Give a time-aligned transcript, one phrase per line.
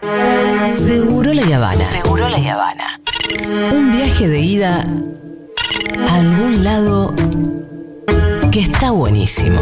[0.00, 1.84] Seguro la Habana.
[1.84, 3.00] Seguro la Habana.
[3.72, 4.84] Un viaje de ida
[6.06, 7.14] a algún lado
[8.52, 9.60] que está buenísimo.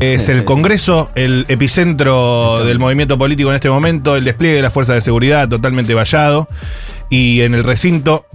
[0.00, 4.72] Es el Congreso, el epicentro del movimiento político en este momento, el despliegue de las
[4.72, 6.48] fuerzas de seguridad totalmente vallado
[7.08, 8.26] y en el recinto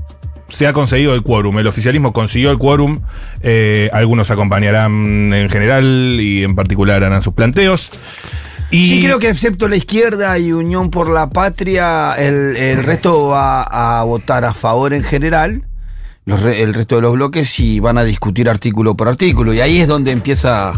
[0.48, 3.02] se ha conseguido el quórum, el oficialismo consiguió el quórum,
[3.42, 5.84] eh, algunos acompañarán en general
[6.22, 7.92] y en particular harán sus planteos.
[8.70, 13.28] Y Sí, creo que excepto la izquierda y Unión por la Patria, el, el resto
[13.28, 15.64] va a votar a favor en general,
[16.26, 19.54] los re- el resto de los bloques, y van a discutir artículo por artículo.
[19.54, 20.74] Y ahí es donde empieza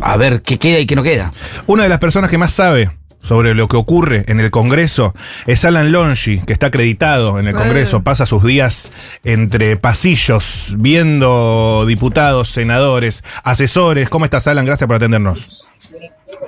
[0.00, 1.32] a ver qué queda y qué no queda.
[1.66, 2.90] Una de las personas que más sabe
[3.22, 5.14] sobre lo que ocurre en el Congreso
[5.46, 8.90] es Alan Longi, que está acreditado en el Congreso, pasa sus días
[9.24, 14.08] entre pasillos, viendo diputados, senadores, asesores.
[14.08, 14.64] ¿Cómo estás, Alan?
[14.64, 15.68] Gracias por atendernos.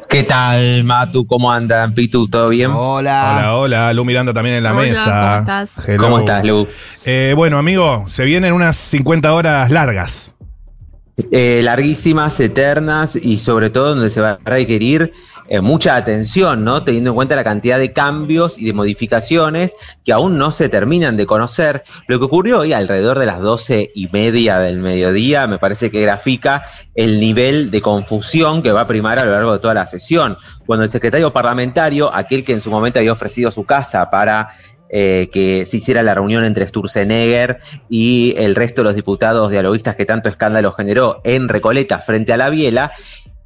[0.08, 1.26] ¿Qué tal, Matu?
[1.26, 2.28] ¿Cómo andan, Pitu?
[2.28, 2.70] ¿Todo bien?
[2.70, 3.32] Hola.
[3.34, 3.92] Hola, hola.
[3.92, 5.04] Lu Miranda también en la Hola, mesa.
[5.04, 5.88] ¿cómo estás?
[5.88, 6.02] Hello.
[6.02, 6.68] ¿Cómo estás, Lu?
[7.04, 10.34] Eh, bueno, amigo, se vienen unas 50 horas largas.
[11.30, 15.12] Eh, larguísimas, eternas y sobre todo donde se va a requerir
[15.48, 16.84] eh, mucha atención, ¿no?
[16.84, 21.16] Teniendo en cuenta la cantidad de cambios y de modificaciones que aún no se terminan
[21.16, 21.82] de conocer.
[22.06, 26.00] Lo que ocurrió hoy alrededor de las doce y media del mediodía me parece que
[26.00, 29.86] grafica el nivel de confusión que va a primar a lo largo de toda la
[29.86, 30.36] sesión.
[30.66, 34.50] Cuando el secretario parlamentario, aquel que en su momento había ofrecido su casa para
[34.94, 39.96] eh, que se hiciera la reunión entre Sturzenegger y el resto de los diputados dialoguistas
[39.96, 42.92] que tanto escándalo generó en Recoleta frente a la Biela,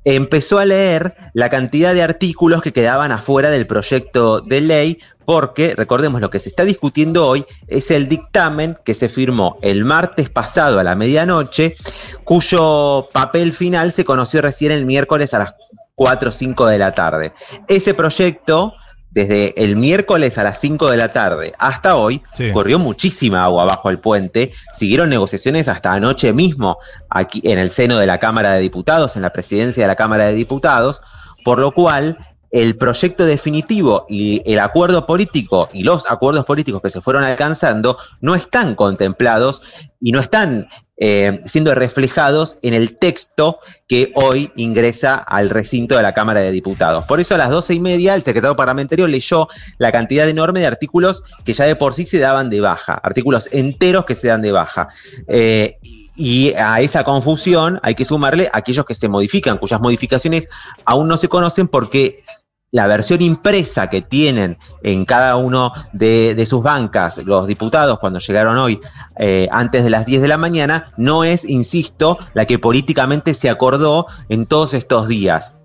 [0.07, 5.75] empezó a leer la cantidad de artículos que quedaban afuera del proyecto de ley, porque
[5.75, 10.31] recordemos lo que se está discutiendo hoy es el dictamen que se firmó el martes
[10.31, 11.75] pasado a la medianoche,
[12.23, 15.55] cuyo papel final se conoció recién el miércoles a las
[15.97, 17.33] 4 o 5 de la tarde.
[17.67, 18.75] Ese proyecto
[19.17, 22.53] desde el miércoles a las 5 de la tarde hasta hoy, Sí.
[22.53, 26.77] corrió muchísima agua bajo el puente, siguieron negociaciones hasta anoche mismo
[27.09, 30.27] aquí en el seno de la Cámara de Diputados, en la presidencia de la Cámara
[30.27, 31.01] de Diputados,
[31.47, 32.19] por lo cual
[32.51, 37.97] el proyecto definitivo y el acuerdo político y los acuerdos políticos que se fueron alcanzando
[38.21, 39.63] no están contemplados
[39.99, 46.03] y no están eh, siendo reflejados en el texto que hoy ingresa al recinto de
[46.03, 47.05] la Cámara de Diputados.
[47.05, 49.49] Por eso a las doce y media el secretario parlamentario leyó
[49.79, 53.49] la cantidad enorme de artículos que ya de por sí se daban de baja, artículos
[53.53, 54.89] enteros que se dan de baja.
[55.29, 55.79] Eh,
[56.17, 60.49] y a esa confusión hay que sumarle aquellos que se modifican, cuyas modificaciones
[60.87, 62.25] aún no se conocen porque
[62.73, 68.19] la versión impresa que tienen en cada uno de, de sus bancas los diputados cuando
[68.19, 68.81] llegaron hoy
[69.19, 73.49] eh, antes de las 10 de la mañana no es, insisto, la que políticamente se
[73.49, 75.63] acordó en todos estos días.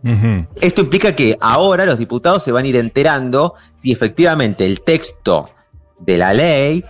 [0.61, 5.49] Esto implica que ahora los diputados se van a ir enterando si efectivamente el texto
[5.99, 6.83] de la ley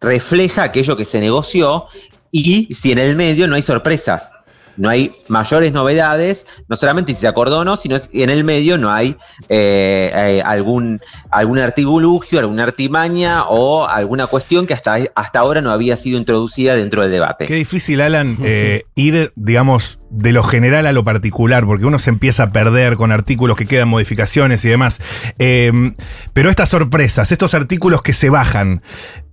[0.00, 1.86] refleja aquello que se negoció
[2.32, 4.32] y si en el medio no hay sorpresas.
[4.80, 8.44] No hay mayores novedades, no solamente si se acordó o no, sino si en el
[8.44, 9.14] medio no hay
[9.50, 15.70] eh, eh, algún, algún artigulugio, alguna artimaña o alguna cuestión que hasta, hasta ahora no
[15.70, 17.44] había sido introducida dentro del debate.
[17.44, 22.08] Qué difícil, Alan, eh, ir, digamos, de lo general a lo particular, porque uno se
[22.08, 25.02] empieza a perder con artículos que quedan modificaciones y demás.
[25.36, 28.82] Pero estas sorpresas, estos artículos que se bajan,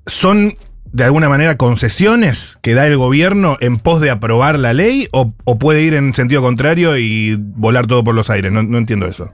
[0.06, 0.58] ¿son
[0.92, 5.34] de alguna manera concesiones que da el gobierno en pos de aprobar la ley o,
[5.44, 8.52] o puede ir en sentido contrario y volar todo por los aires?
[8.52, 9.30] No, entiendo eso.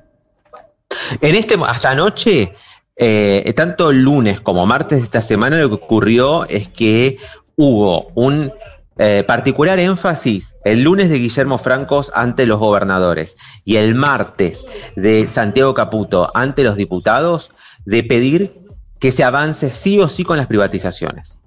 [1.22, 2.54] En este, hasta anoche,
[2.96, 7.16] eh, tanto lunes como martes de esta semana, lo que ocurrió es que
[7.56, 8.52] hubo un
[9.00, 15.28] eh, particular énfasis el lunes de Guillermo Francos ante los gobernadores y el martes de
[15.28, 17.50] Santiago Caputo ante los diputados
[17.86, 18.63] de pedir
[19.04, 21.38] que se avance sí o sí con las privatizaciones.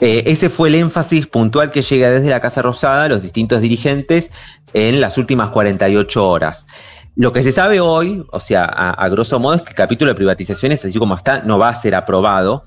[0.00, 3.60] Eh, ese fue el énfasis puntual que llega desde la Casa Rosada a los distintos
[3.60, 4.32] dirigentes
[4.74, 6.66] en las últimas 48 horas.
[7.14, 10.08] Lo que se sabe hoy, o sea, a, a grosso modo, es que el capítulo
[10.08, 12.64] de privatizaciones, así como está, no va a ser aprobado.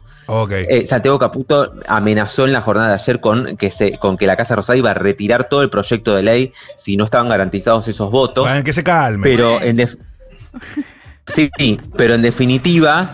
[0.51, 4.37] Eh, Santiago Caputo amenazó en la jornada de ayer con que, se, con que la
[4.37, 8.09] Casa Rosada iba a retirar todo el proyecto de ley si no estaban garantizados esos
[8.09, 8.45] votos.
[8.45, 9.23] Bueno, que se calme.
[9.23, 9.85] Pero en
[11.27, 13.13] sí, sí, pero en definitiva,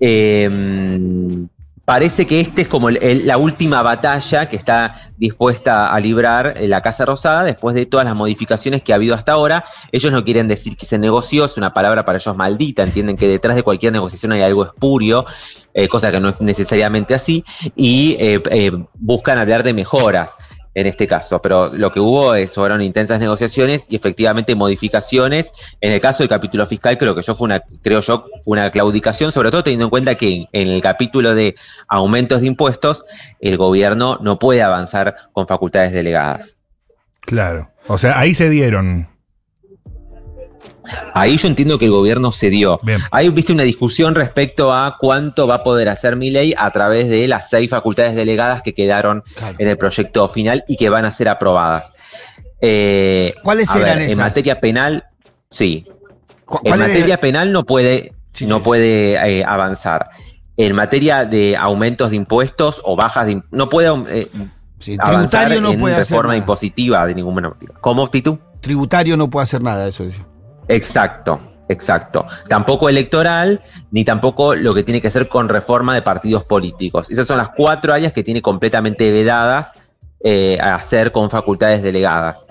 [0.00, 1.48] eh,
[1.90, 6.82] parece que este es como la última batalla que está dispuesta a librar eh, la
[6.82, 9.64] Casa Rosada después de todas las modificaciones que ha habido hasta ahora.
[9.90, 13.26] Ellos no quieren decir que se negoció, es una palabra para ellos maldita, entienden que
[13.26, 15.26] detrás de cualquier negociación hay algo espurio,
[15.74, 17.44] eh, cosa que no es necesariamente así,
[17.74, 20.36] y eh, buscan hablar de mejoras.
[20.74, 25.52] En este caso, pero lo que hubo es, fueron intensas negociaciones y efectivamente modificaciones.
[25.80, 28.70] En el caso del capítulo fiscal, creo que yo fue una, creo yo, fue una
[28.70, 31.54] claudicación, sobre todo teniendo en cuenta que en el capítulo de
[31.88, 33.04] aumentos de impuestos,
[33.40, 36.56] el gobierno no puede avanzar con facultades delegadas.
[37.20, 37.70] Claro.
[37.86, 39.08] O sea, ahí se dieron.
[41.14, 42.80] Ahí yo entiendo que el gobierno cedió.
[42.82, 43.00] Bien.
[43.10, 47.08] Ahí viste una discusión respecto a cuánto va a poder hacer mi ley a través
[47.08, 49.56] de las seis facultades delegadas que quedaron Claro.
[49.58, 51.92] en el proyecto final y que van a ser aprobadas.
[52.60, 54.18] Eh, ¿Cuáles eran ver, En esas?
[54.18, 55.04] materia penal,
[55.48, 55.86] sí.
[56.44, 58.62] ¿Cu- En era- materia penal no puede, Sí, no sí.
[58.64, 60.10] puede eh, avanzar.
[60.56, 64.28] En materia de aumentos de impuestos o bajas de no puede eh,
[64.78, 67.74] Sí, avanzar tributario no en puede hacer reforma impositiva de ninguna manera.
[67.80, 68.38] ¿Cómo, Titu?
[68.60, 70.22] Tributario no puede hacer nada, eso dice.
[70.70, 72.26] Exacto, exacto.
[72.48, 77.10] Tampoco electoral, ni tampoco lo que tiene que hacer con reforma de partidos políticos.
[77.10, 79.72] Esas son las cuatro áreas que tiene completamente vedadas
[80.22, 82.46] eh, a hacer con facultades delegadas.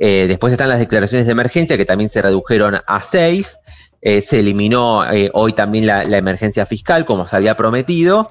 [0.00, 3.60] Eh, después están las declaraciones de emergencia, que también se redujeron a seis.
[4.02, 5.02] Eh, se eliminó
[5.34, 8.30] hoy también la, emergencia fiscal, como se había prometido.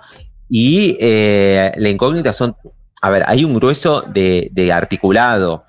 [0.50, 2.57] Y la incógnita son,
[3.01, 5.63] a ver, hay un grueso de articulado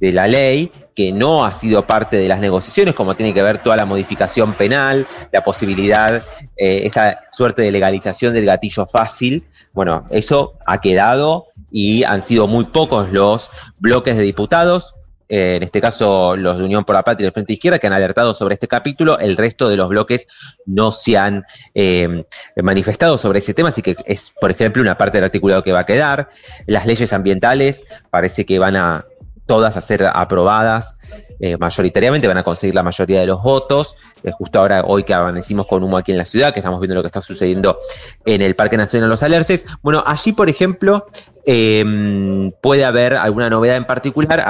[0.00, 3.58] de la ley que no ha sido parte de las negociaciones, como tiene que ver
[3.58, 6.24] toda la modificación penal, la posibilidad,
[6.56, 9.44] eh, esa suerte de legalización del gatillo fácil.
[9.74, 14.94] Bueno, eso ha quedado y han sido muy pocos los bloques de diputados,
[15.28, 17.88] eh, en este caso los de Unión por la Patria y el Frente Izquierda, que
[17.88, 19.18] han alertado sobre este capítulo.
[19.18, 20.28] El resto de los bloques
[20.64, 21.44] no se han
[21.74, 22.24] eh,
[22.56, 25.80] manifestado sobre ese tema, así que es, por ejemplo, una parte del articulado que va
[25.80, 26.30] a quedar.
[26.66, 29.04] Las leyes ambientales parece que van a
[29.46, 30.96] todas a ser aprobadas
[31.38, 33.96] eh, mayoritariamente, van a conseguir la mayoría de los votos.
[34.22, 36.94] Eh, justo ahora, hoy que amanecimos con humo aquí en la ciudad, que estamos viendo
[36.94, 37.78] lo que está sucediendo
[38.24, 39.66] en el Parque Nacional Los Alerces.
[39.82, 41.06] Bueno, allí, por ejemplo,
[41.44, 44.44] eh, puede haber alguna novedad en particular.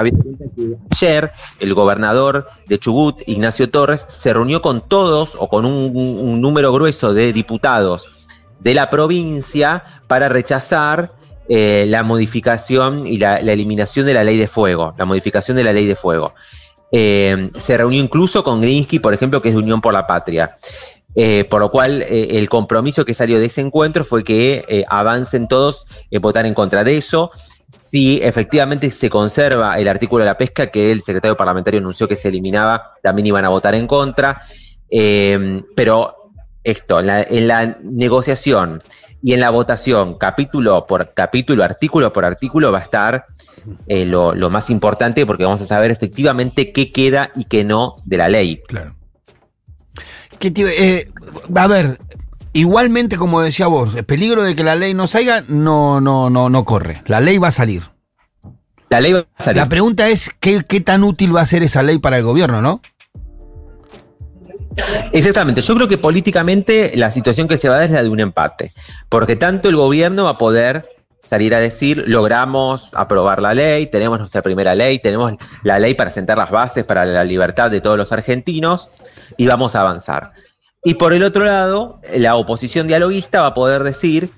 [0.91, 6.73] Ayer el gobernador de Chubut, Ignacio Torres, se reunió con todos o con un número
[6.73, 8.13] grueso de diputados
[8.61, 11.13] de la provincia para rechazar
[11.49, 15.73] eh, la modificación y la, eliminación de la ley de fuego, la modificación de la
[15.73, 16.35] ley de fuego.
[16.91, 20.57] Eh, se reunió incluso con Grinsky, por ejemplo, que es de Unión por la Patria.
[21.15, 25.87] Eh, por lo cual, el compromiso que salió de ese encuentro fue que avancen todos
[26.11, 27.31] en votar en contra de eso.
[27.79, 32.17] Si efectivamente se conserva el artículo de la pesca que el secretario parlamentario anunció que
[32.17, 34.43] se eliminaba, también iban a votar en contra.
[34.91, 36.16] Pero
[36.67, 38.81] esto, en la, en la negociación
[39.23, 43.27] y en la votación, capítulo por capítulo, artículo por artículo, va a estar
[43.89, 47.95] eh, lo, lo más importante porque vamos a saber efectivamente qué queda y qué no
[48.05, 48.61] de la ley.
[48.69, 48.95] Claro.
[50.39, 51.09] ¿Qué te iba- eh,
[51.55, 51.99] a ver,
[52.53, 56.51] igualmente como decía vos, el peligro de que la ley no salga no, no, no,
[56.51, 57.03] no corre.
[57.07, 57.83] La ley va a salir.
[58.91, 59.63] La ley va a salir.
[59.63, 62.61] La pregunta es ¿qué, qué tan útil va a ser esa ley para el gobierno,
[62.61, 62.81] ¿no?
[65.13, 68.09] Exactamente, yo creo que políticamente la situación que se va a dar es la de
[68.09, 68.73] un empate,
[69.09, 70.85] porque tanto el gobierno va a poder
[71.27, 75.35] salir a decir, logramos aprobar la ley, tenemos nuestra primera ley, tenemos
[75.65, 78.91] la ley para sentar las bases para la libertad de todos los argentinos
[79.37, 80.33] y vamos a avanzar.
[80.85, 84.31] Y por el otro lado, la oposición dialoguista va a poder decir,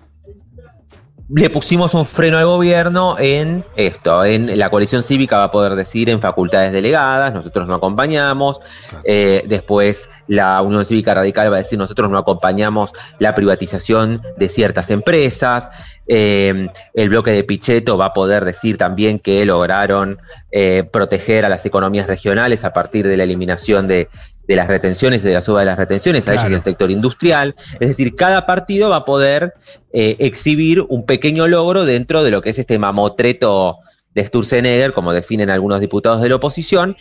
[1.31, 5.75] le pusimos un freno al gobierno en esto, en la coalición cívica va a poder
[5.75, 8.63] decir en facultades delegadas, nosotros no acompañamos,
[9.05, 14.49] eh, después la Unión Cívica Radical va a decir nosotros no acompañamos la privatización de
[14.49, 15.71] ciertas empresas,
[16.07, 20.19] eh, el bloque de Pichetto va a poder decir también que lograron
[20.51, 24.09] eh, proteger a las economías regionales a partir de la eliminación de,
[24.49, 26.57] de las retenciones, de la suba de las retenciones, a ellas Claro.
[26.57, 27.55] el sector industrial.
[27.79, 29.55] Es decir, cada partido va a poder
[29.93, 33.79] eh, exhibir un pequeño logro dentro de lo que es este mamotreto
[34.15, 36.97] de Sturzenegger, como definen algunos diputados de la oposición,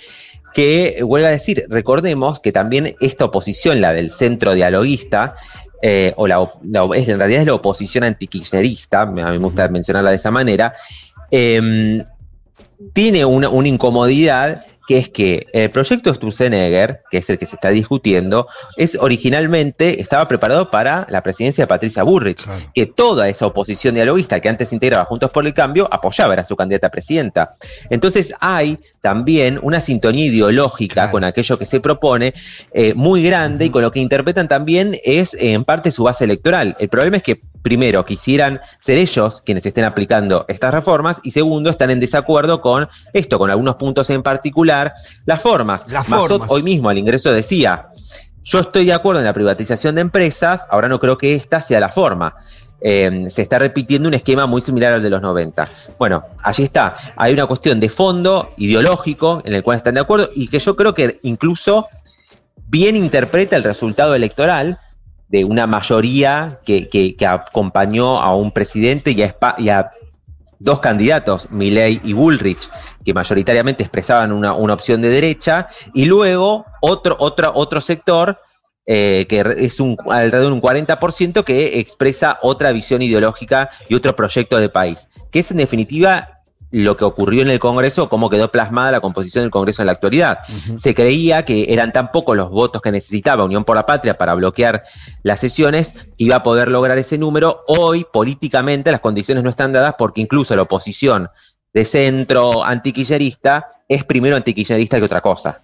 [0.54, 5.36] que, vuelvo a decir, recordemos que también esta oposición, la del centro dialoguista,
[5.82, 10.18] eh, o la, en realidad es la oposición antikirchnerista, a mí me gusta mencionarla de
[10.18, 10.74] esa manera,
[11.32, 12.04] em,
[12.94, 17.56] tiene una, una incomodidad que es que el proyecto Sturzenegger, que es el que se
[17.56, 22.62] está discutiendo, es originalmente estaba preparado para la presidencia de Patricia Burrich, Claro.
[22.74, 26.56] que toda esa oposición dialoguista que antes integraba Juntos por el Cambio apoyaba, era su
[26.56, 27.56] candidata a presidenta.
[27.90, 31.12] Entonces hay también una sintonía ideológica Claro.
[31.12, 32.34] con aquello que se propone
[32.74, 36.76] eh, muy grande y con lo que interpretan también es en parte su base electoral.
[36.80, 41.70] El problema es que primero quisieran ser ellos quienes estén aplicando estas reformas y segundo
[41.70, 44.94] están en desacuerdo con esto, con algunos puntos en particular,
[45.26, 45.86] las formas.
[45.90, 46.48] Las formas.
[46.50, 47.90] hoy mismo al ingreso decía,
[48.42, 51.82] yo estoy de acuerdo en la privatización de empresas, ahora no creo que esta sea
[51.82, 52.36] la forma.
[52.80, 55.68] eh, se está repitiendo un esquema muy similar al de los 90.
[56.00, 56.96] Bueno, allí está.
[57.18, 60.78] Hay una cuestión de fondo ideológico en el cual están de acuerdo y que yo
[60.78, 61.88] creo que incluso
[62.68, 64.80] bien interpreta el resultado electoral
[65.30, 69.92] de una mayoría que, que- acompañó a un presidente y a, Espa- y a
[70.60, 72.70] dos candidatos, Milley y Bullrich,
[73.04, 78.38] que mayoritariamente expresaban una, una opción de derecha, y luego otro, otro, otro sector,
[78.86, 84.16] eh, que es un, alrededor de un 40%, que expresa otra visión ideológica y otro
[84.16, 86.37] proyecto de país, que es en definitiva
[86.84, 89.94] lo que ocurrió en el Congreso, cómo quedó plasmada la composición del Congreso en la
[89.94, 90.40] actualidad.
[90.78, 94.36] Se creía que eran tan pocos los votos que necesitaba Unión por la Patria para
[94.36, 94.84] bloquear
[95.24, 97.58] las sesiones que iba a poder lograr ese número.
[97.68, 101.30] Hoy, políticamente, las condiciones no están dadas porque incluso la oposición
[101.74, 105.62] de centro antiquillerista es primero antiquillerista que otra cosa.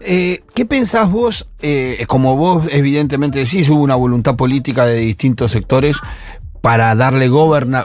[0.00, 1.46] Eh, ¿Qué pensás vos?
[1.62, 5.96] eh, como vos evidentemente decís, hubo una voluntad política de distintos sectores
[6.60, 7.84] para darle goberna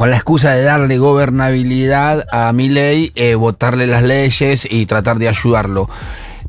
[0.00, 5.28] con, la excusa de darle gobernabilidad a Milei, eh, votarle las leyes y tratar de
[5.28, 5.90] ayudarlo.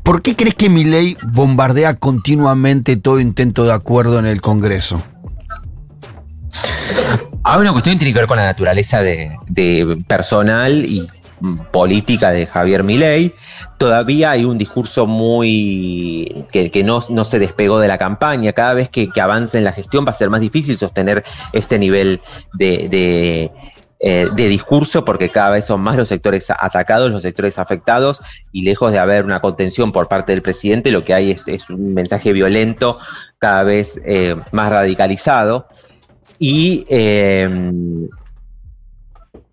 [0.03, 5.03] ¿Por qué crees que Milei bombardea continuamente todo intento de acuerdo en el Congreso?
[7.43, 11.09] Hay una cuestión que tiene que ver con la naturaleza de, personal y
[11.71, 13.33] política de Javier Milei.
[13.77, 18.53] Todavía hay un discurso muy que, que no, no se despegó de la campaña.
[18.53, 21.79] Cada vez que, que avance en la gestión va a ser más difícil sostener este
[21.79, 22.21] nivel
[22.53, 23.51] de, de,
[24.03, 28.21] eh, de discurso porque cada vez son más los sectores atacados, los sectores afectados
[28.51, 31.93] y lejos de haber una contención por parte del presidente, lo que hay es, un
[31.93, 32.97] mensaje violento
[33.37, 35.67] cada vez eh, más radicalizado
[36.39, 37.47] y eh,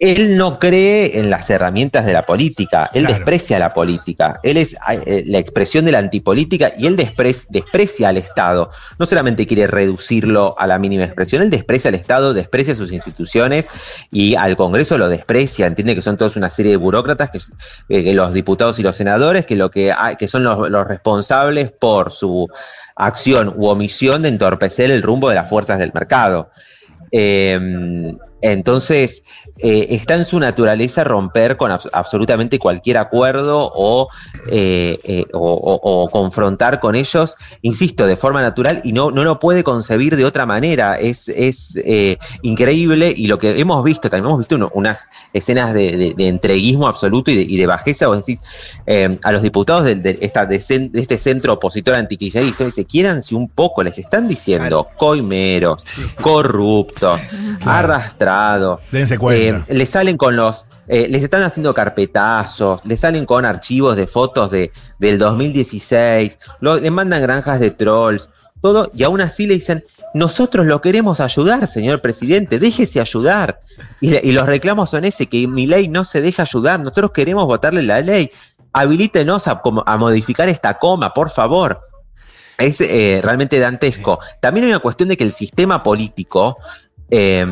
[0.00, 3.16] él no cree en las herramientas de la política, él Claro.
[3.16, 4.76] desprecia la política, él es
[5.06, 8.70] eh, la expresión de la antipolítica y él despre- desprecia al Estado.
[8.98, 13.70] No solamente quiere reducirlo a la mínima expresión, él desprecia al Estado, desprecia sus instituciones
[14.12, 17.38] y al Congreso lo desprecia, entiende que son todos una serie de burócratas, que,
[17.88, 21.70] eh, que los diputados y los senadores, que, lo que, que son los, los responsables
[21.80, 22.46] por su
[22.94, 26.50] acción u omisión de entorpecer el rumbo de las fuerzas del mercado.
[27.10, 29.23] Eh, entonces,
[29.62, 34.09] eh, está en su naturaleza romper con abs- absolutamente cualquier acuerdo o,
[34.50, 39.25] eh, eh, o- o- o confrontar con ellos, insisto, de forma natural y no, no
[39.25, 40.99] lo puede concebir de otra manera.
[40.99, 41.76] Es, es
[42.42, 46.28] increíble y lo que hemos visto, también hemos visto uno- unas escenas de, de- de
[46.28, 48.07] entreguismo absoluto y de, y de bajeza.
[48.07, 48.40] Vos decís,
[49.25, 53.35] a los diputados de, de esta, de, cen- de este centro opositor antiquillerista, dice, quiéranse
[53.35, 55.85] un poco, les están diciendo coimeros,
[56.23, 57.21] corruptos,
[57.66, 58.27] arrastrados.
[58.92, 59.64] Dense cuenta.
[59.68, 60.66] Eh, le salen con los.
[60.88, 66.78] eh, les están haciendo carpetazos, le salen con archivos de fotos de, del 2016, lo-
[66.78, 68.30] le mandan granjas de trolls,
[68.62, 69.85] todo, y aún así le dicen.
[70.14, 73.61] Nosotros lo queremos ayudar, señor presidente, déjese ayudar.
[74.00, 77.11] Y, le- y los reclamos son ese, que mi ley no se deja ayudar, nosotros
[77.12, 78.30] queremos votarle la ley.
[78.73, 79.61] Habilítenos a,
[79.99, 81.78] modificar esta coma, por favor.
[82.56, 84.18] Es eh, realmente dantesco.
[84.40, 86.56] También hay una cuestión de que el sistema político
[87.11, 87.44] eh,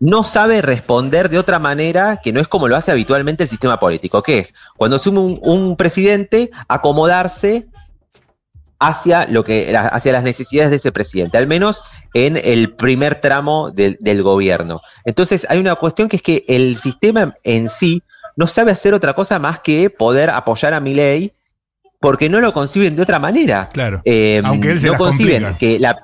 [0.00, 3.80] no sabe responder de otra manera que no es como lo hace habitualmente el sistema
[3.80, 7.66] político, que es cuando asume un, un presidente acomodarse
[8.80, 11.82] hacia lo que hacia las necesidades de ese presidente, al menos
[12.14, 14.80] en el primer tramo del, del gobierno.
[15.04, 18.02] Entonces hay una cuestión que es que el sistema en sí
[18.36, 21.32] no sabe hacer otra cosa más que poder apoyar a mi ley
[21.98, 23.68] porque no lo conciben de otra manera.
[23.70, 24.00] Claro.
[24.04, 25.58] Eh, Aunque él se no conciben complica.
[25.58, 25.98] que la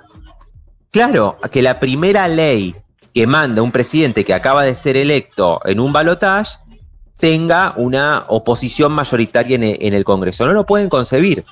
[0.90, 2.74] claro que la primera ley
[3.14, 6.58] que manda un presidente que acaba de ser electo en un balotaje
[7.18, 10.44] tenga una oposición mayoritaria en el, en el Congreso.
[10.44, 11.44] No lo pueden concebir.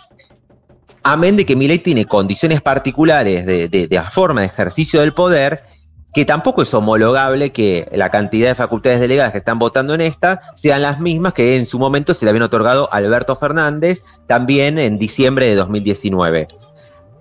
[1.04, 5.64] Amén de que mi ley tiene condiciones particulares de la forma de ejercicio del poder,
[6.12, 10.42] que tampoco es homologable que la cantidad de facultades delegadas que están votando en esta
[10.56, 14.78] sean las mismas que en su momento se le habían otorgado a Alberto Fernández también
[14.78, 16.48] en diciembre de 2019.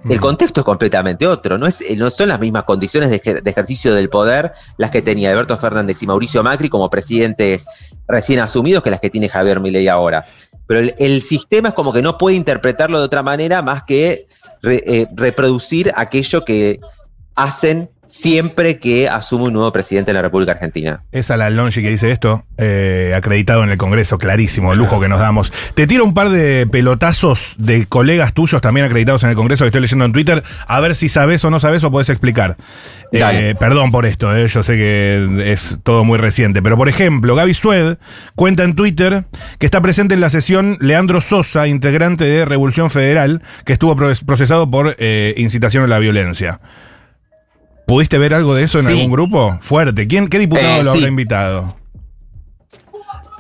[0.10, 0.22] El Mm.
[0.22, 3.52] contexto es completamente otro, no, es, eh, no son las mismas condiciones de, ejer- de
[3.52, 7.66] ejercicio del poder las que tenía Alberto Fernández y Mauricio Macri como presidentes
[8.08, 10.26] recién asumidos que las que tiene Javier Milei ahora.
[10.66, 14.26] Pero el, el sistema es como que no puede interpretarlo de otra manera más que
[14.64, 16.80] re- eh, reproducir aquello que
[17.36, 21.04] hacen siempre que asume un nuevo presidente de la República Argentina.
[21.14, 25.08] Es Alan Longi que dice esto, eh, acreditado en el Congreso, clarísimo, el lujo que
[25.08, 25.54] nos damos.
[25.76, 29.70] Te tiro un par de pelotazos de colegas tuyos también acreditados en el Congreso que
[29.70, 32.58] estoy leyendo en Twitter, a ver si sabes o no sabes o podés explicar.
[33.14, 37.34] Eh, perdón por esto, eh, yo sé que es todo muy reciente, pero por ejemplo,
[37.36, 37.98] Gaby Sued
[38.36, 39.24] cuenta en Twitter
[39.58, 44.12] que está presente en la sesión Leandro Sosa, integrante de Revolución Federal, que estuvo pro-
[44.26, 46.60] procesado por eh, incitación a la violencia.
[47.92, 48.92] ¿Pudiste ver algo de eso en Sí.
[48.94, 49.60] algún grupo?
[49.62, 50.08] Fuerte.
[50.08, 51.10] ¿Quién, ¿Qué diputado Eh, lo habrá sí.
[51.10, 51.76] invitado?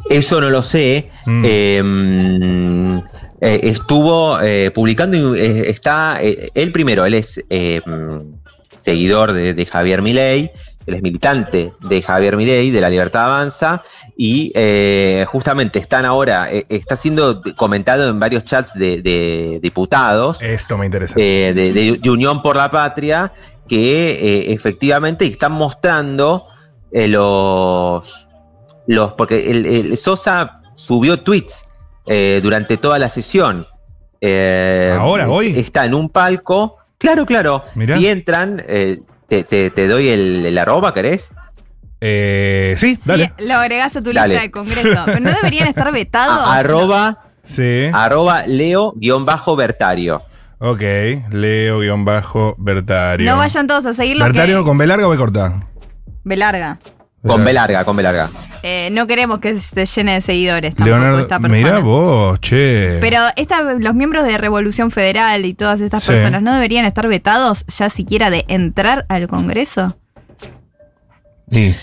[0.10, 1.10] Eso no lo sé.
[1.26, 1.42] Mm.
[1.46, 2.98] Eh, mm,
[3.40, 8.18] eh, estuvo eh, publicando, está, él primero, él es mm,
[8.82, 10.52] seguidor de, de Javier Milei,
[10.86, 13.84] él es militante de Javier Milei, de La Libertad Avanza,
[14.18, 20.42] y eh, justamente están ahora, eh, está siendo comentado en varios chats de, de diputados
[20.42, 21.14] Esto me interesa.
[21.18, 23.32] eh, de, de- de Unión por la Patria
[23.68, 26.48] que eh, efectivamente están mostrando
[26.92, 28.28] eh, los,
[28.88, 29.14] los.
[29.14, 31.66] Porque el, el Sosa subió tweets
[32.08, 33.66] eh, durante toda la sesión.
[34.20, 35.58] Eh, ¿Ahora, hoy?
[35.58, 36.78] Está en un palco.
[36.98, 37.64] Claro, claro.
[37.76, 37.98] Mirá.
[37.98, 41.32] Si entran, eh, te, te- te doy el, el arroba, ¿querés?
[42.02, 43.32] Eh, sí, dale.
[43.38, 44.30] Sí, lo agregás a tu Dale.
[44.34, 45.02] lista de congreso.
[45.06, 46.38] Pero no deberían estar vetados.
[46.48, 47.86] A- arroba, Sí.
[47.94, 50.22] arroba Leo-Bertario.
[50.64, 50.82] Ok.
[51.32, 53.30] Leo-Bertario.
[53.32, 54.26] No vayan todos a seguirlo.
[54.26, 54.66] ¿Bertario que...
[54.66, 55.68] con B larga o B corta?
[56.24, 56.78] B larga.
[57.26, 58.30] Con B larga, con B larga.
[58.64, 61.20] Eh, no queremos que se llene de seguidores tampoco Leonardo.
[61.20, 61.64] esta persona.
[61.64, 62.98] Mirá vos, che.
[63.02, 66.10] Pero esta, los miembros de Revolución Federal y todas estas Sí.
[66.12, 69.98] personas no deberían estar vetados ya siquiera de entrar al Congreso.
[71.50, 71.76] Sí.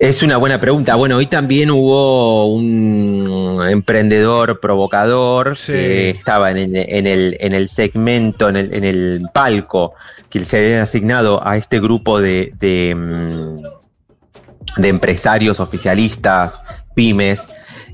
[0.00, 0.94] Es una buena pregunta.
[0.94, 5.72] Bueno, hoy también hubo un emprendedor provocador Sí.
[5.72, 9.92] que estaba en el, en el, en el segmento, en el, en el palco
[10.30, 16.60] que se habían asignado a este grupo de, de, mm, de empresarios oficialistas,
[16.94, 17.48] pymes.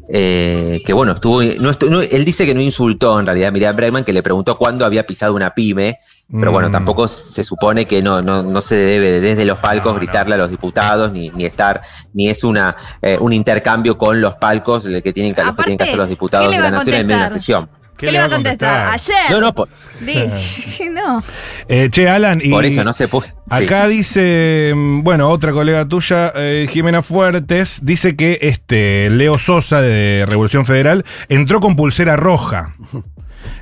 [0.08, 3.50] eh, que bueno, estuvo, no estu- no- él dice que no insultó en realidad a
[3.50, 5.98] Miriam Bregman, que le preguntó cuándo había pisado una pyme,
[6.30, 6.72] pero bueno, Mm.
[6.72, 10.38] tampoco se supone que no, no, no se debe desde los palcos No, gritarle a
[10.38, 11.82] los diputados, ni, ni estar,
[12.14, 15.62] ni es una eh, un intercambio con los palcos el que tienen que, los que
[15.62, 17.40] tienen que hacer los diputados ¿qué le de la nación en medio de la contestar?
[17.40, 17.70] sesión.
[17.96, 18.90] ¿Qué, le va a contestar?
[18.92, 19.16] Ayer.
[19.30, 19.68] No, no, por,
[20.90, 21.22] no.
[21.68, 22.40] Eh, che, Alan.
[22.42, 23.28] Y por eso no se puede.
[23.28, 23.34] sí.
[23.48, 29.80] Acá dice, mm, bueno, otra colega tuya, eh, Jimena Fuertes, dice que este Leo Sosa
[29.80, 32.74] de Revolución Federal entró con pulsera roja.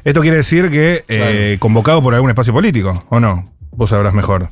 [0.04, 3.52] Esto quiere decir que eh, convocado por algún espacio político, ¿o no?
[3.72, 4.50] Vos sabrás mejor.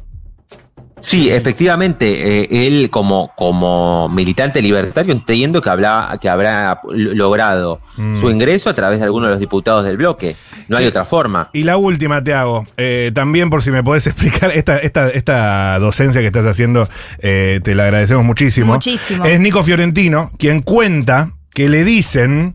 [1.01, 8.17] Sí, efectivamente, eh, él como, como militante libertario entiendo que, habla, que habrá logrado Mm.
[8.17, 10.35] su ingreso a través de algunos de los diputados del bloque.
[10.69, 11.51] No hay otra forma.
[11.53, 15.79] Y la última te hago, eh, también por si me podés explicar, esta, esta, esta
[15.79, 18.75] docencia que estás haciendo, eh, te la agradecemos muchísimo.
[18.75, 19.25] Muchísimo.
[19.25, 22.55] Es Nico Fiorentino, quien cuenta que le dicen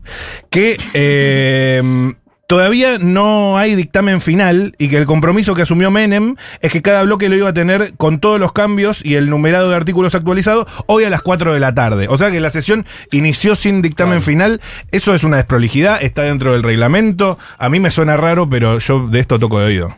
[0.50, 2.14] que eh,
[2.48, 7.02] todavía no hay dictamen final y que el compromiso que asumió Menem es que cada
[7.02, 10.66] bloque lo iba a tener con todos los cambios y el numerado de artículos actualizados
[10.86, 12.06] hoy a las 4 de la tarde.
[12.08, 14.62] O sea que la sesión inició sin dictamen final.
[14.90, 17.38] Eso es una desprolijidad, está dentro del reglamento.
[17.58, 19.94] A mí me suena raro, pero yo de esto toco de oído.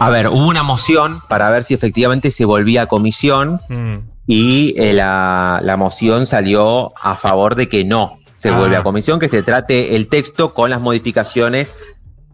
[0.00, 3.60] A ver, hubo una moción para ver si efectivamente se volvía a comisión
[4.26, 8.58] y eh, la, la moción salió a favor de que no se Ah.
[8.58, 11.74] vuelve a comisión, que se trate el texto con las modificaciones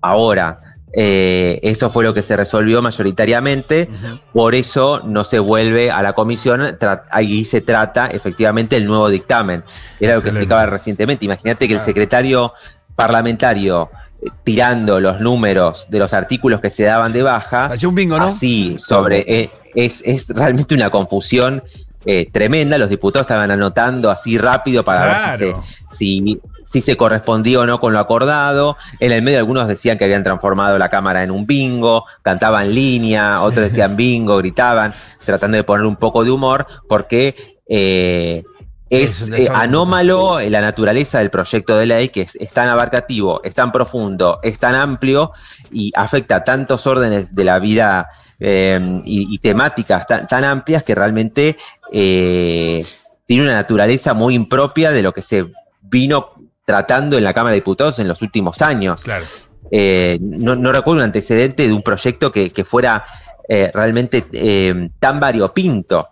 [0.02, 0.60] ahora.
[0.94, 3.88] Eh, eso fue lo que se resolvió mayoritariamente,
[4.34, 6.76] por eso no se vuelve a la comisión,
[7.10, 9.64] ahí se trata efectivamente el nuevo dictamen.
[10.00, 11.24] Era lo que explicaba recientemente.
[11.24, 11.86] Imagínate que el Claro.
[11.86, 12.52] secretario
[12.94, 13.90] parlamentario
[14.24, 18.18] eh, tirando los números de los artículos que se daban de baja, Hacía un bingo,
[18.18, 18.26] ¿no?
[18.26, 19.24] Así, sobre.
[19.26, 21.62] eh, es, es realmente una confusión
[22.06, 22.78] eh, tremenda.
[22.78, 27.66] Los diputados estaban anotando así rápido para ver si se, si, si se correspondía o
[27.66, 28.76] no con lo acordado.
[29.00, 33.42] En el medio, algunos decían que habían transformado la Cámara en un bingo, cantaban línea,
[33.42, 34.92] otros decían bingo, gritaban,
[35.24, 37.34] tratando de poner un poco de humor, porque.
[37.68, 38.44] eh,
[38.92, 43.40] Es es eh, anómalo la naturaleza del proyecto de ley, que es, es tan abarcativo,
[43.42, 45.32] es tan profundo, es tan amplio
[45.70, 50.84] y afecta a tantos órdenes de la vida eh, y, y temáticas tan, tan amplias
[50.84, 51.56] que realmente
[51.92, 52.84] eh,
[53.26, 55.46] tiene una naturaleza muy impropia de lo que se
[55.82, 56.30] vino
[56.64, 59.02] tratando en la Cámara de Diputados en los últimos años.
[59.04, 59.24] Claro.
[59.70, 63.04] Eh, no, no recuerdo un antecedente de un proyecto que, que fuera
[63.48, 66.08] eh, realmente eh, tan variopinto.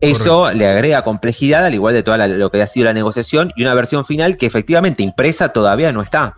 [0.00, 3.62] Eso le agrega complejidad, al igual de todo lo que ha sido la negociación, y
[3.62, 6.34] una versión final que efectivamente impresa todavía no está.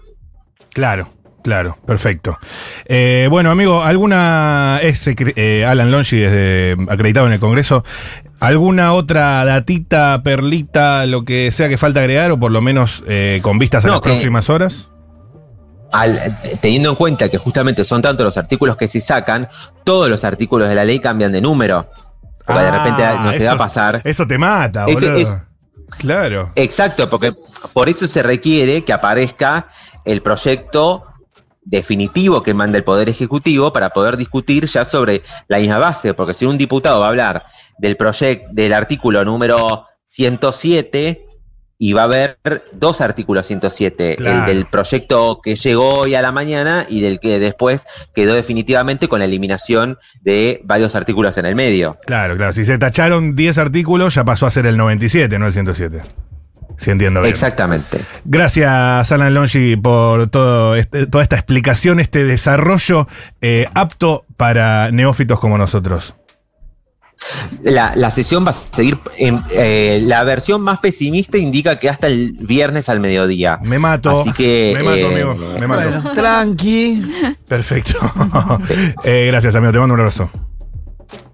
[0.73, 1.09] Claro,
[1.43, 2.39] claro, perfecto.
[2.85, 7.83] Eh, bueno, amigo, ¿alguna es eh, Alan Longi desde acreditado en el Congreso?
[8.41, 13.41] ¿Alguna otra datita, perlita, lo que sea que falta agregar o por lo menos eh,
[13.43, 14.91] con vistas a No, las que- próximas horas?
[15.93, 16.19] Al-
[16.61, 19.49] teniendo en cuenta que justamente son tantos los artículos que se sacan,
[19.85, 21.89] todos los artículos de la ley cambian de número.
[22.45, 24.01] Porque de Ah, repente no se va a pasar.
[24.05, 25.17] Eso te mata, boludo.
[25.17, 25.41] es-
[25.99, 26.53] Claro.
[26.57, 27.33] Exacto, porque
[27.73, 29.69] por eso se requiere que aparezca
[30.05, 31.05] el proyecto
[31.67, 36.33] definitivo que manda el Poder Ejecutivo para poder discutir ya sobre la misma base, porque
[36.33, 37.45] si un diputado va a hablar
[37.79, 41.25] del proyecto, del artículo número 107,
[41.79, 42.39] y va a haber
[42.73, 44.39] dos artículos 107, Claro.
[44.41, 49.09] el del proyecto que llegó hoy a la mañana y del que después quedó definitivamente
[49.09, 51.99] con la eliminación de varios artículos en el medio.
[52.07, 52.55] Claro, claro.
[52.55, 56.01] Si se tacharon 10 artículos, ya pasó a ser el 97, no el 107.
[56.79, 57.33] Si entiendo bien.
[57.33, 58.01] Exactamente.
[58.25, 63.09] Gracias, Alan Longi, por todo este- toda esta explicación, este desarrollo
[63.41, 66.15] eh, apto para neófitos como nosotros.
[67.63, 72.09] La, la sesión va a seguir, en, eh, la versión más pesimista indica que hasta
[72.09, 73.59] el viernes al mediodía.
[73.65, 74.11] Me mato.
[74.21, 75.35] Así que, me mato, eh, amigo.
[75.59, 75.89] Me mato.
[75.91, 77.03] Bueno, tranqui.
[77.49, 77.99] Perfecto.
[79.05, 79.73] Eh, gracias, amigo.
[79.73, 80.31] Te mando un abrazo.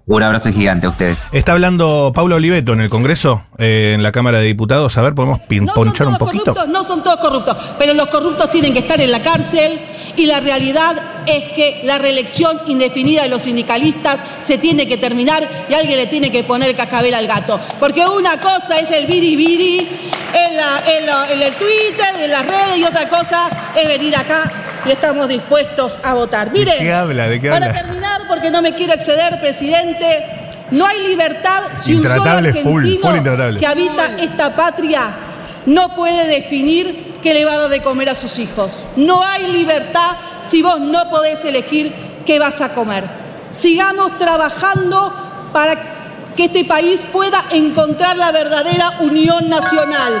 [0.05, 1.19] Un abrazo gigante a ustedes.
[1.31, 4.97] Está hablando Paulo Oliveto en el Congreso, eh, en la Cámara de Diputados.
[4.97, 6.53] A ver, ¿podemos No son pinponchar un poquito?
[6.53, 9.79] corruptos, no son todos corruptos, pero los corruptos tienen que estar en la cárcel
[10.17, 15.41] y la realidad es que la reelección indefinida de los sindicalistas se tiene que terminar
[15.69, 17.57] y alguien le tiene que poner cascabel al gato.
[17.79, 19.87] Porque una cosa es el biribiri
[20.33, 24.13] en, la, en, la- en el Twitter, en las redes y otra cosa es venir
[24.17, 24.51] acá
[24.85, 26.51] y estamos dispuestos a votar.
[26.51, 27.29] ¿De Mire, qué habla?
[27.29, 27.79] ¿De qué para habla?
[28.27, 30.25] Porque no me quiero exceder, presidente,
[30.71, 35.09] no hay libertad si un solo full, argentino full que habita esta patria
[35.65, 38.83] no puede definir qué le va a dar de comer a sus hijos.
[38.95, 40.11] No hay libertad
[40.43, 41.93] si vos no podés elegir
[42.25, 43.05] qué vas a comer.
[43.51, 45.13] Sigamos trabajando
[45.53, 45.75] para
[46.35, 50.13] que este país pueda encontrar la verdadera unión nacional.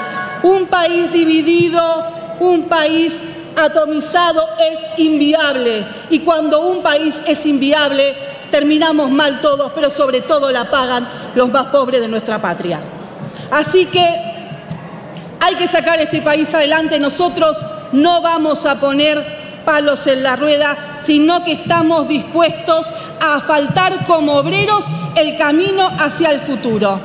[0.43, 3.21] Un país dividido, un país
[3.55, 5.85] atomizado es inviable.
[6.09, 8.15] Y cuando un país es inviable,
[8.51, 12.79] terminamos mal todos, pero sobre todo la pagan los más pobres de nuestra patria.
[13.51, 14.05] Así que
[15.39, 16.99] hay que sacar este país adelante.
[16.99, 17.57] Nosotros
[17.91, 22.87] no vamos a poner palos en la rueda, sino que estamos dispuestos
[23.19, 24.85] a asfaltar como obreros
[25.15, 26.99] el camino hacia el futuro.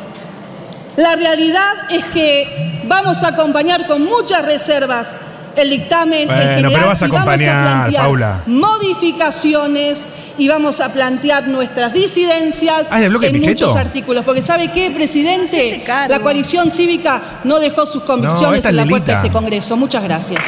[0.97, 5.15] La realidad es que vamos a acompañar con muchas reservas
[5.63, 8.43] el dictamen Bueno, en general pero vas a y vamos acompañar, plantear Paula.
[8.47, 10.05] modificaciones
[10.39, 13.67] y vamos a plantear nuestras disidencias Ah, ¿es de bloque en Pichetto?
[13.69, 14.25] muchos artículos.
[14.25, 15.83] Porque ¿sabe qué, presidente?
[16.09, 19.77] La coalición cívica no dejó sus convicciones en la puerta de este Congreso.
[19.77, 20.41] Muchas gracias.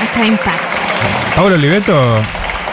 [0.00, 0.76] Hasta impacto.
[1.36, 1.94] Paulo Oliveto.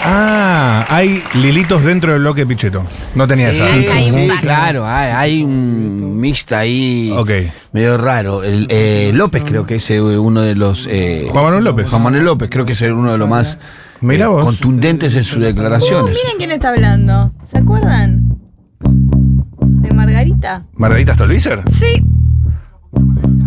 [0.06, 2.86] Ah, hay lilitos dentro del bloque Pichetto.
[3.16, 3.66] No tenía Sí, esa.
[3.96, 7.30] Hay sí, claro, hay, hay un mixta ahí Ok.
[7.72, 8.44] medio raro.
[8.44, 10.88] El, eh, López creo que es eh, uno de los...
[10.92, 11.89] eh, Juan Manuel López.
[11.89, 13.58] Juan Manuel López creo que es uno de los más
[14.02, 14.44] eh, vos.
[14.44, 16.18] contundentes en sus Uh, declaraciones.
[16.22, 17.32] miren quién está hablando.
[17.52, 18.38] ¿Se acuerdan?
[18.82, 20.66] ¿De Margarita?
[20.76, 21.63] ¿Margarita Stolbizer?
[21.80, 22.04] Sí.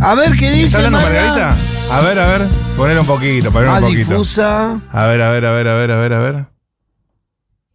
[0.01, 0.67] A ver qué dice.
[0.67, 1.23] ¿Está hablando Marga?
[1.23, 1.57] Margarita?
[1.95, 2.66] A ver, a ver.
[2.77, 4.11] Ponele un poquito, Más un poquito.
[4.11, 4.81] difusa.
[4.93, 6.56] A ver, a ver, a ver, a ver, a ver, a ver.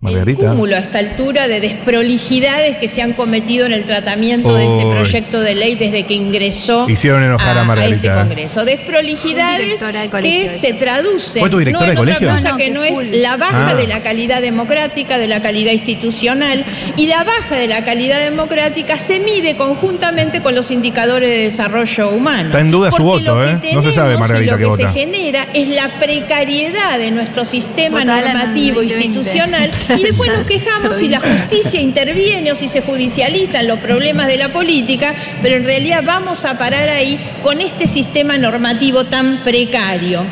[0.04, 0.48] El Margarita.
[0.50, 4.82] cúmulo a esta altura de desprolijidades que se han cometido en el tratamiento de este
[4.90, 8.12] proyecto de ley desde que ingresó Hicieron enojar a Margarita, este eh.
[8.16, 8.66] Congreso.
[8.66, 9.84] Desprolijidades
[10.22, 12.34] que se traducen ¿Fue tu directora no en de otra colegio?
[12.36, 13.06] cosa No, no, que no es full.
[13.22, 13.76] la baja Ah.
[13.76, 16.66] de la calidad democrática, de la calidad institucional
[16.98, 22.10] y la baja de la calidad democrática se mide conjuntamente con los indicadores de desarrollo
[22.10, 22.48] humano.
[22.48, 23.74] Está en duda su Porque voto, lo que ¿eh?
[23.76, 24.92] No se sabe, tenemos y Margarita, lo que vota.
[24.94, 29.06] se genera es la precariedad de nuestro sistema Votala el normativo 2020.
[29.06, 34.28] institucional y después nos quejamos si la justicia interviene o si se judicializan los problemas
[34.28, 39.44] de la política, pero en realidad vamos a parar ahí con este sistema normativo tan
[39.44, 40.26] precario.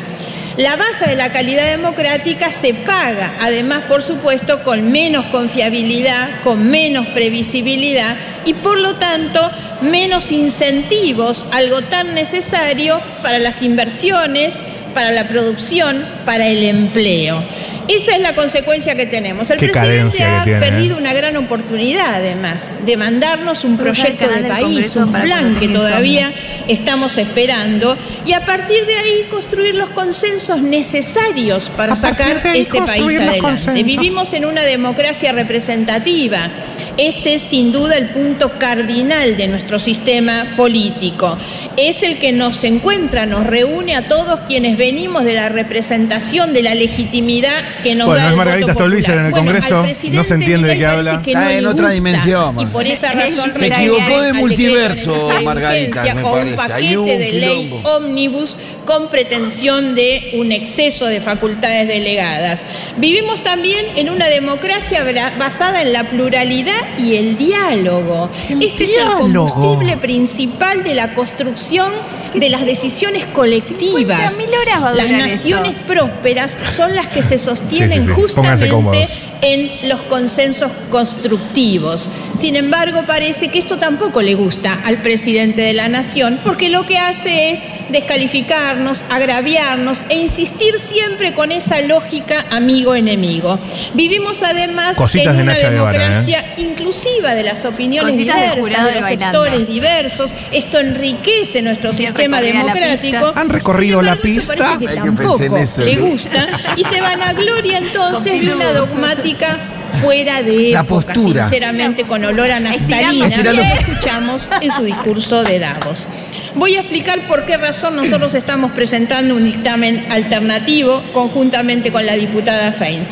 [0.56, 6.68] La baja de la calidad democrática se paga, además, por supuesto, con menos confiabilidad, con
[6.68, 15.12] menos previsibilidad y, por lo tanto, menos incentivos, algo tan necesario para las inversiones, para
[15.12, 17.42] la producción, para el empleo.
[17.90, 19.50] Esa es la consecuencia que tenemos.
[19.50, 21.00] El Qué presidente ha tiene, perdido ¿eh?
[21.00, 26.32] una gran oportunidad, además, de mandarnos un proyecto de país, un plan que todavía
[26.68, 33.18] estamos esperando y a partir de ahí construir los consensos necesarios para sacar este país
[33.18, 33.82] adelante.
[33.82, 36.48] Vivimos en una democracia representativa.
[36.96, 41.36] Este es sin duda el punto cardinal de nuestro sistema político.
[41.80, 46.62] Es el que nos encuentra, nos reúne a todos quienes venimos de la representación, de
[46.62, 49.32] la legitimidad que nos Bueno, da es el Margarita Stolbizer en el.
[49.32, 51.22] Bueno, Congreso, no se entiende de qué habla.
[51.22, 55.30] que Está no en otra gusta, dimensión, Y por esa razón Se equivocó de multiverso,
[55.42, 56.54] Margarita, me un parece.
[56.54, 62.64] Hubo paquete un de ley ómnibus con pretensión de un exceso de facultades delegadas.
[62.98, 65.04] Vivimos también en una democracia
[65.38, 68.28] basada en la pluralidad y el diálogo.
[68.60, 71.92] Este es el combustible principal de la construcción construcción
[72.34, 74.38] de las decisiones colectivas.
[74.38, 75.86] 50.000 horas va a Las naciones esto.
[75.86, 78.34] prósperas son las que se sostienen Sí, sí, sí.
[78.34, 78.96] Pónganse cómodos.
[79.02, 82.10] justamente en los consensos constructivos.
[82.40, 86.86] Sin embargo, parece que esto tampoco le gusta al presidente de la nación, porque lo
[86.86, 93.58] que hace es descalificarnos, agraviarnos e insistir siempre con esa lógica amigo-enemigo.
[93.92, 96.00] Vivimos además Cositas en de una Nacha Guevara, ¿eh?
[96.00, 99.44] democracia inclusiva de las opiniones Cositas diversas, de los bailando.
[99.44, 100.34] sectores diversos.
[100.50, 103.32] Esto enriquece nuestro Bien sistema democrático.
[103.34, 104.54] ¿Han recorrido la pista?
[104.56, 108.54] parece que Hay que tampoco pensar en eso, le gusta y se vanagloria entonces de
[108.54, 109.58] una dogmática
[110.00, 111.42] fuera de La época, postura.
[111.42, 113.62] sinceramente con olor a naftalina Estirando.
[113.62, 116.06] que escuchamos en su discurso de Davos.
[116.54, 122.14] Voy a explicar por qué razón nosotros estamos presentando un dictamen alternativo conjuntamente con la
[122.14, 123.04] diputada Fein.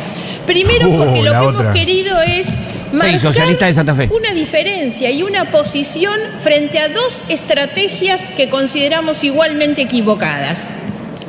[0.47, 1.61] Primero Oh, porque lo que otra.
[1.61, 2.49] hemos querido es
[2.93, 4.09] marcar socialista de Santa Fe.
[4.11, 10.67] una diferencia y una posición frente a dos estrategias que consideramos igualmente equivocadas.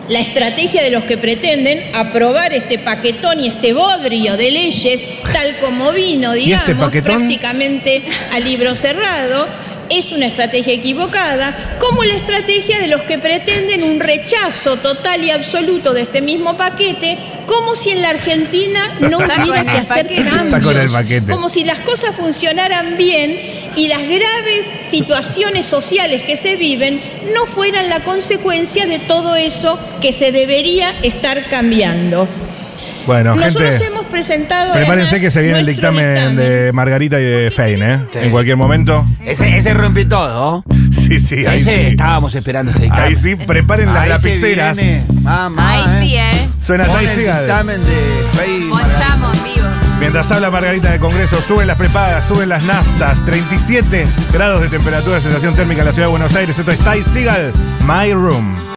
[0.09, 5.55] La estrategia de los que pretenden aprobar este paquetón y este bodrio de leyes tal
[5.59, 7.17] como vino, ¿Y digamos, este paquetón?
[7.19, 9.47] prácticamente a libro cerrado,
[9.89, 15.31] es una estrategia equivocada, como la estrategia de los que pretenden un rechazo total y
[15.31, 17.17] absoluto de este mismo paquete,
[17.49, 21.25] como si en la Argentina no hubiera que hacer cambios.
[21.27, 23.37] Como si las cosas funcionaran bien
[23.75, 27.01] y las graves situaciones sociales que se viven
[27.33, 32.27] no fueran la consecuencia de todo eso que se debería estar cambiando.
[33.07, 33.85] Bueno, Nosotros gente.
[33.85, 34.73] hemos presentado.
[34.73, 36.35] Prepárense que se viene el dictamen, dictamen.
[36.35, 37.99] de Margarita y de Fein, ¿eh?
[38.13, 38.19] Sí.
[38.21, 39.05] En cualquier momento.
[39.25, 40.63] Ese, ese rompe todo.
[40.91, 41.81] Sí, sí, ahí ese sí.
[41.87, 43.05] estábamos esperando ese dictamen.
[43.05, 44.77] Ahí sí, preparen las Ahí se lapiceras.
[44.77, 46.49] viene, mamá, Ahí sí, ¿eh?
[46.59, 48.79] Suena Pon el dictamen de vivo.
[49.99, 55.19] Mientras habla Margarita del Congreso, suben las prepagas, suben las naftas, 37 grados de temperatura,
[55.19, 56.57] sensación térmica en la ciudad de Buenos Aires.
[56.57, 57.51] Esto es Ty Seagal,
[57.85, 58.55] My Room.